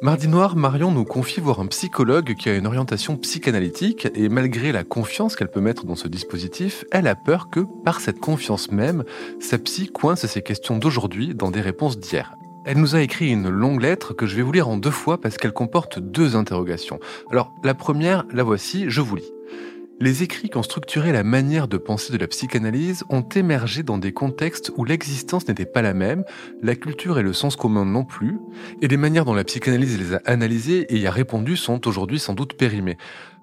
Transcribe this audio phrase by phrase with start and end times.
[0.00, 4.70] Mardi Noir, Marion nous confie voir un psychologue qui a une orientation psychanalytique et malgré
[4.70, 8.70] la confiance qu'elle peut mettre dans ce dispositif, elle a peur que, par cette confiance
[8.70, 9.02] même,
[9.40, 12.36] sa psy coince ses questions d'aujourd'hui dans des réponses d'hier.
[12.64, 15.20] Elle nous a écrit une longue lettre que je vais vous lire en deux fois
[15.20, 17.00] parce qu'elle comporte deux interrogations.
[17.32, 19.32] Alors, la première, la voici, je vous lis.
[20.00, 23.98] Les écrits qui ont structuré la manière de penser de la psychanalyse ont émergé dans
[23.98, 26.24] des contextes où l'existence n'était pas la même,
[26.62, 28.38] la culture et le sens commun non plus,
[28.80, 32.20] et les manières dont la psychanalyse les a analysés et y a répondu sont aujourd'hui
[32.20, 32.96] sans doute périmées.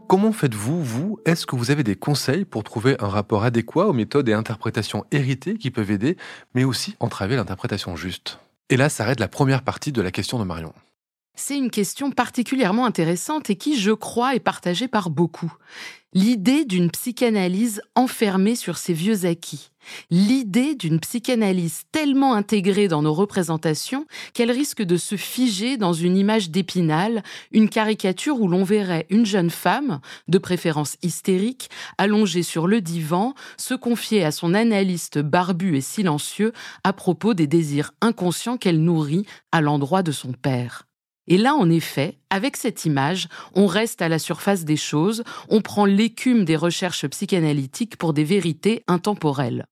[0.08, 1.20] Comment faites-vous, vous?
[1.26, 5.04] Est-ce que vous avez des conseils pour trouver un rapport adéquat aux méthodes et interprétations
[5.12, 6.16] héritées qui peuvent aider,
[6.54, 8.40] mais aussi entraver l'interprétation juste?
[8.70, 10.74] Et là s'arrête la première partie de la question de Marion.
[11.38, 15.54] C'est une question particulièrement intéressante et qui, je crois, est partagée par beaucoup.
[16.14, 19.72] L'idée d'une psychanalyse enfermée sur ses vieux acquis.
[20.10, 26.16] L'idée d'une psychanalyse tellement intégrée dans nos représentations qu'elle risque de se figer dans une
[26.16, 30.00] image d'épinal, une caricature où l'on verrait une jeune femme,
[30.30, 36.54] de préférence hystérique, allongée sur le divan, se confier à son analyste barbu et silencieux
[36.86, 40.86] à propos des désirs inconscients qu'elle nourrit à l'endroit de son père.
[41.28, 45.62] Et là, en effet, avec cette image, on reste à la surface des choses, on
[45.62, 49.66] prend l'écume des recherches psychanalytiques pour des vérités intemporelles.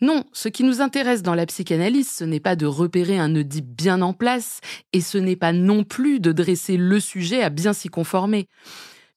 [0.00, 3.66] Non, ce qui nous intéresse dans la psychanalyse, ce n'est pas de repérer un Oedipe
[3.66, 4.60] bien en place,
[4.92, 8.48] et ce n'est pas non plus de dresser le sujet à bien s'y conformer.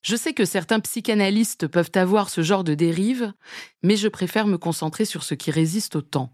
[0.02, 3.31] Je sais que certains psychanalystes peuvent avoir ce genre de dérive,
[3.83, 6.33] mais je préfère me concentrer sur ce qui résiste au temps.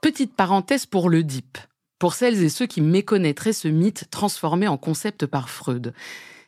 [0.00, 1.58] Petite parenthèse pour l'Oedipe
[1.98, 5.94] pour celles et ceux qui méconnaîtraient ce mythe transformé en concept par Freud.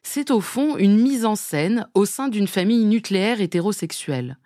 [0.08, 4.38] C'est au fond une mise en scène au sein d'une famille nucléaire hétérosexuelle.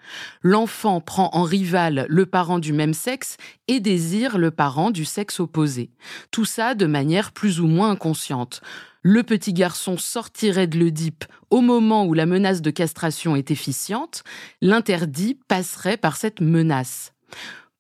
[0.43, 3.37] L'enfant prend en rival le parent du même sexe
[3.69, 5.91] et désire le parent du sexe opposé.
[6.31, 8.63] Tout ça de manière plus ou moins inconsciente.
[9.03, 14.25] Le petit garçon sortirait de l'Oedipe au moment où la menace de castration est efficiente,
[14.63, 17.13] l'interdit passerait par cette menace.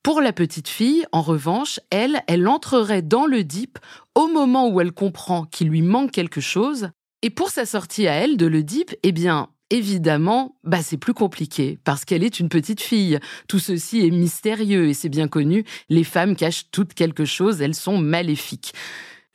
[0.02, 3.78] Pour la petite fille, en revanche, elle, elle entrerait dans le DIP
[4.14, 6.88] au moment où elle comprend qu'il lui manque quelque chose.
[7.20, 11.78] Et pour sa sortie à elle de l'Oedipe, eh bien, évidemment, bah c'est plus compliqué
[11.84, 13.18] parce qu'elle est une petite fille.
[13.46, 15.64] Tout ceci est mystérieux et c'est bien connu.
[15.90, 18.72] Les femmes cachent toutes quelque chose, elles sont maléfiques.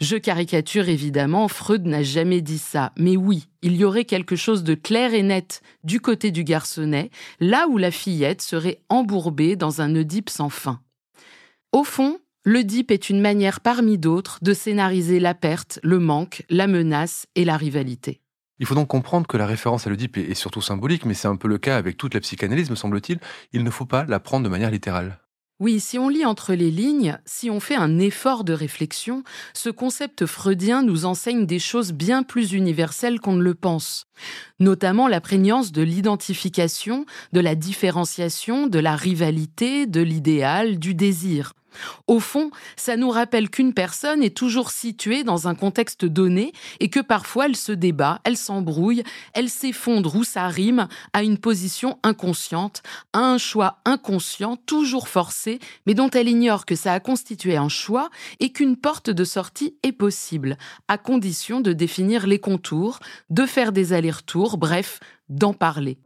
[0.01, 4.65] Je caricature évidemment, Freud n'a jamais dit ça, mais oui, il y aurait quelque chose
[4.65, 9.79] de clair et net du côté du garçonnet, là où la fillette serait embourbée dans
[9.79, 10.81] un Oedipe sans fin.
[11.71, 16.67] Au fond, l'Oedipe est une manière parmi d'autres de scénariser la perte, le manque, la
[16.67, 18.19] menace et la rivalité.
[18.59, 21.37] Il faut donc comprendre que la référence à l'Oedipe est surtout symbolique, mais c'est un
[21.37, 23.19] peu le cas avec toute la psychanalyse, me semble-t-il.
[23.53, 25.19] Il ne faut pas la prendre de manière littérale.
[25.61, 29.23] Oui, si on lit entre les lignes, si on fait un effort de réflexion,
[29.53, 34.05] ce concept freudien nous enseigne des choses bien plus universelles qu'on ne le pense,
[34.59, 41.53] notamment la prégnance de l'identification, de la différenciation, de la rivalité, de l'idéal, du désir.
[42.07, 46.89] Au fond, ça nous rappelle qu'une personne est toujours située dans un contexte donné et
[46.89, 49.03] que parfois elle se débat, elle s'embrouille,
[49.33, 55.93] elle s'effondre ou s'arrime à une position inconsciente, à un choix inconscient, toujours forcé, mais
[55.93, 58.09] dont elle ignore que ça a constitué un choix
[58.39, 60.57] et qu'une porte de sortie est possible,
[60.87, 62.99] à condition de définir les contours,
[63.29, 64.99] de faire des allers-retours, bref,
[65.29, 65.97] d'en parler.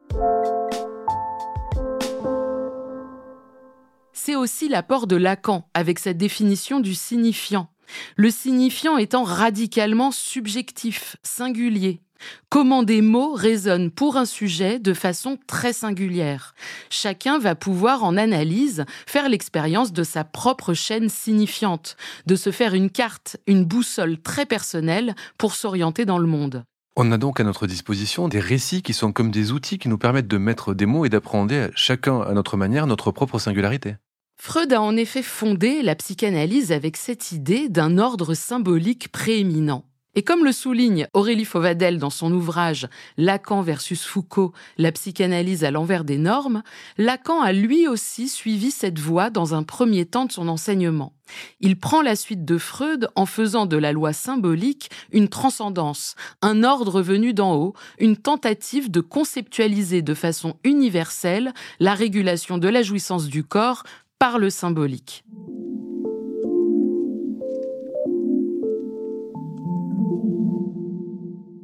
[4.29, 7.67] C'est aussi l'apport de Lacan avec cette définition du signifiant.
[8.16, 12.03] Le signifiant étant radicalement subjectif, singulier.
[12.50, 16.54] Comment des mots résonnent pour un sujet de façon très singulière.
[16.92, 22.75] Chacun va pouvoir en analyse faire l'expérience de sa propre chaîne signifiante, de se faire
[22.75, 26.65] une carte, une boussole très personnelle pour s'orienter dans le monde.
[26.95, 29.98] On a donc à notre disposition des récits qui sont comme des outils qui nous
[29.98, 33.95] permettent de mettre des mots et d'appréhender chacun à notre manière notre propre singularité.
[34.41, 39.83] Freud a en effet fondé la psychanalyse avec cette idée d'un ordre symbolique prééminent.
[40.15, 42.88] Et comme le souligne Aurélie Fauvadel dans son ouvrage
[43.18, 46.63] Lacan versus Foucault, la psychanalyse à l'envers des normes,
[46.97, 51.13] Lacan a lui aussi suivi cette voie dans un premier temps de son enseignement.
[51.59, 56.63] Il prend la suite de Freud en faisant de la loi symbolique une transcendance, un
[56.63, 62.83] ordre venu d'en haut, une tentative de conceptualiser de façon universelle la régulation de la
[62.83, 63.83] jouissance du corps
[64.19, 65.24] par le symbolique.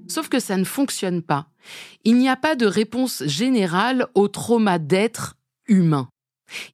[0.08, 1.50] Sauf que ça ne fonctionne pas.
[2.06, 5.36] Il n'y a pas de réponse générale au trauma d'être
[5.68, 6.08] humain.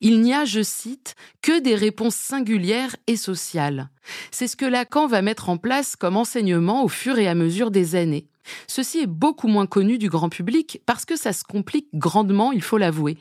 [0.01, 3.89] Il n'y a, je cite, que des réponses singulières et sociales.
[4.31, 7.71] C'est ce que Lacan va mettre en place comme enseignement au fur et à mesure
[7.71, 8.27] des années.
[8.67, 12.61] Ceci est beaucoup moins connu du grand public parce que ça se complique grandement, il
[12.61, 13.17] faut l'avouer.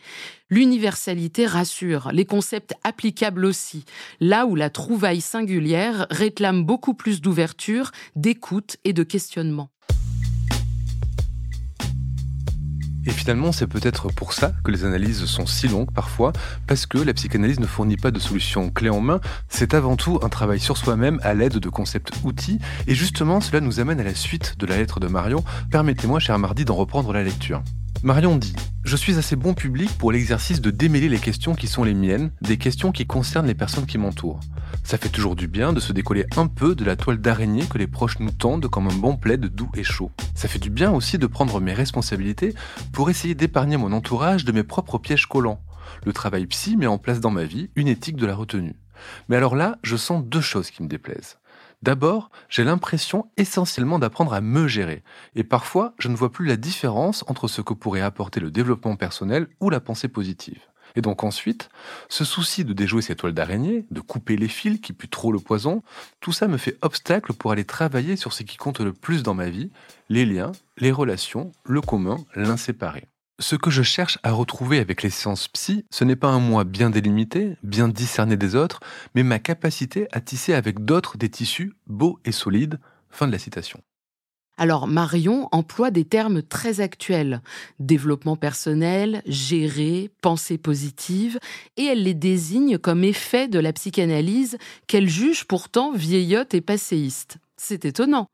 [0.48, 3.84] L'universalité rassure, les concepts applicables aussi,
[4.20, 9.70] là où la trouvaille singulière réclame beaucoup plus d'ouverture, d'écoute et de questionnement.
[13.06, 16.32] Et finalement, c'est peut-être pour ça que les analyses sont si longues parfois,
[16.66, 20.20] parce que la psychanalyse ne fournit pas de solution clé en main, c'est avant tout
[20.22, 24.04] un travail sur soi-même à l'aide de concepts outils, et justement cela nous amène à
[24.04, 25.44] la suite de la lettre de Marion.
[25.70, 27.62] Permettez-moi, cher Mardi, d'en reprendre la lecture.
[28.02, 31.84] Marion dit Je suis assez bon public pour l'exercice de démêler les questions qui sont
[31.84, 34.40] les miennes, des questions qui concernent les personnes qui m'entourent.
[34.84, 37.76] Ça fait toujours du bien de se décoller un peu de la toile d'araignée que
[37.76, 40.10] les proches nous tendent comme un bon plaid doux et chaud.
[40.34, 42.54] Ça fait du bien aussi de prendre mes responsabilités
[42.90, 45.60] pour essayer d'épargner mon entourage de mes propres pièges collants.
[46.06, 48.76] Le travail psy met en place dans ma vie une éthique de la retenue.
[49.28, 51.36] Mais alors là, je sens deux choses qui me déplaisent.
[51.82, 55.02] D'abord, j'ai l'impression essentiellement d'apprendre à me gérer,
[55.34, 58.96] et parfois je ne vois plus la différence entre ce que pourrait apporter le développement
[58.96, 60.60] personnel ou la pensée positive.
[60.96, 61.70] Et donc ensuite,
[62.08, 65.38] ce souci de déjouer ces toiles d'araignée, de couper les fils qui puent trop le
[65.38, 65.82] poison,
[66.20, 69.34] tout ça me fait obstacle pour aller travailler sur ce qui compte le plus dans
[69.34, 69.70] ma vie,
[70.08, 73.09] les liens, les relations, le commun, l'inséparé.
[73.40, 76.64] Ce que je cherche à retrouver avec les séances psy, ce n'est pas un moi
[76.64, 78.80] bien délimité, bien discerné des autres,
[79.14, 82.78] mais ma capacité à tisser avec d'autres des tissus beaux et solides.
[83.08, 83.80] Fin de la citation.
[84.58, 87.40] Alors Marion emploie des termes très actuels,
[87.78, 91.38] développement personnel, gérer, pensée positive,
[91.78, 97.38] et elle les désigne comme effet de la psychanalyse qu'elle juge pourtant vieillotte et passéiste.
[97.56, 98.28] C'est étonnant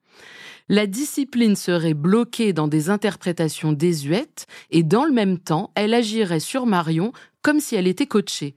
[0.69, 6.41] la discipline serait bloquée dans des interprétations désuètes et dans le même temps, elle agirait
[6.41, 8.57] sur Marion comme si elle était coachée.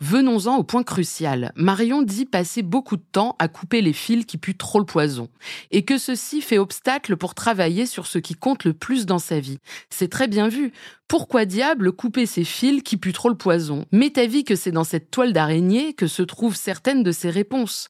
[0.00, 1.52] Venons-en au point crucial.
[1.56, 5.30] Marion dit passer beaucoup de temps à couper les fils qui puent trop le poison,
[5.70, 9.40] et que ceci fait obstacle pour travailler sur ce qui compte le plus dans sa
[9.40, 9.60] vie.
[9.88, 10.72] C'est très bien vu.
[11.08, 13.86] Pourquoi diable couper ces fils qui puent trop le poison?
[13.92, 17.88] M'est avis que c'est dans cette toile d'araignée que se trouvent certaines de ses réponses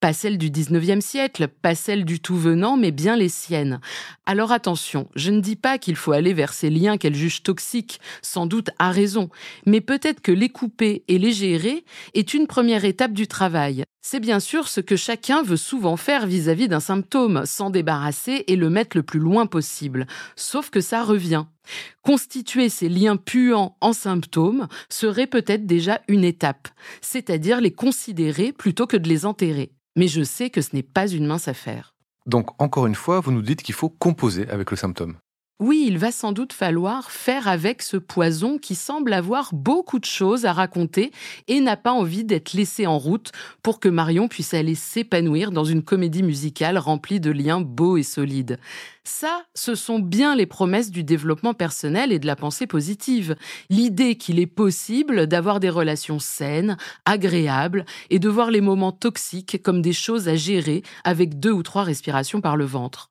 [0.00, 3.80] pas celles du 19e siècle, pas celles du tout venant, mais bien les siennes.
[4.26, 8.00] Alors attention, je ne dis pas qu'il faut aller vers ces liens qu'elle juge toxiques,
[8.22, 9.30] sans doute à raison,
[9.64, 11.84] mais peut-être que les couper et les gérer
[12.14, 13.84] est une première étape du travail.
[14.08, 18.54] C'est bien sûr ce que chacun veut souvent faire vis-à-vis d'un symptôme, s'en débarrasser et
[18.54, 20.06] le mettre le plus loin possible.
[20.36, 21.46] Sauf que ça revient.
[22.02, 26.68] Constituer ces liens puants en symptômes serait peut-être déjà une étape,
[27.00, 31.08] c'est-à-dire les considérer plutôt que de les enterrer mais je sais que ce n'est pas
[31.08, 31.94] une mince affaire.
[32.26, 35.16] Donc, encore une fois, vous nous dites qu'il faut composer avec le symptôme.
[35.58, 40.04] Oui, il va sans doute falloir faire avec ce poison qui semble avoir beaucoup de
[40.04, 41.12] choses à raconter
[41.48, 43.32] et n'a pas envie d'être laissé en route
[43.62, 48.02] pour que Marion puisse aller s'épanouir dans une comédie musicale remplie de liens beaux et
[48.02, 48.58] solides.
[49.02, 53.34] Ça, ce sont bien les promesses du développement personnel et de la pensée positive.
[53.70, 56.76] L'idée qu'il est possible d'avoir des relations saines,
[57.06, 61.62] agréables et de voir les moments toxiques comme des choses à gérer avec deux ou
[61.62, 63.10] trois respirations par le ventre.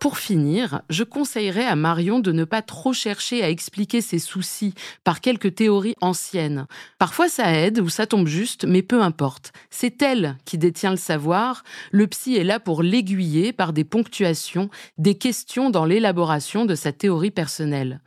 [0.00, 4.74] Pour finir, je conseillerais à Marion de ne pas trop chercher à expliquer ses soucis
[5.02, 6.66] par quelques théories anciennes.
[6.98, 9.52] Parfois ça aide ou ça tombe juste, mais peu importe.
[9.70, 11.64] C'est elle qui détient le savoir.
[11.90, 16.92] Le psy est là pour l'aiguiller par des ponctuations, des questions dans l'élaboration de sa
[16.92, 18.00] théorie personnelle.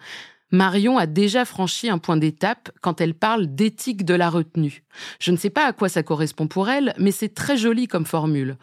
[0.54, 4.84] Marion a déjà franchi un point d'étape quand elle parle d'éthique de la retenue.
[5.20, 8.06] Je ne sais pas à quoi ça correspond pour elle, mais c'est très joli comme
[8.06, 8.58] formule.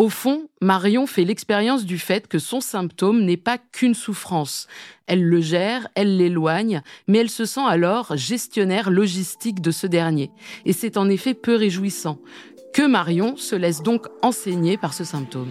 [0.00, 4.66] Au fond, Marion fait l'expérience du fait que son symptôme n'est pas qu'une souffrance.
[5.06, 10.30] Elle le gère, elle l'éloigne, mais elle se sent alors gestionnaire logistique de ce dernier.
[10.64, 12.18] Et c'est en effet peu réjouissant.
[12.72, 15.50] Que Marion se laisse donc enseigner par ce symptôme.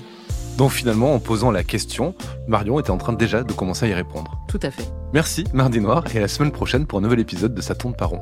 [0.57, 2.15] Donc finalement, en posant la question,
[2.47, 4.35] Marion était en train déjà de commencer à y répondre.
[4.47, 4.89] Tout à fait.
[5.13, 7.95] Merci, Mardi Noir, et à la semaine prochaine pour un nouvel épisode de Sa tourne
[7.95, 8.21] par rond.